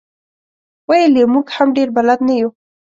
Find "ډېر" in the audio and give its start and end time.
1.77-1.89